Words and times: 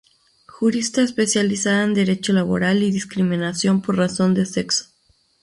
Jurista 0.47 1.03
especializada 1.03 1.83
en 1.83 1.93
derecho 1.93 2.33
laboral 2.33 2.81
y 2.81 2.89
discriminación 2.89 3.83
por 3.83 3.97
razón 3.97 4.33
de 4.33 4.47
sexo. 4.47 4.85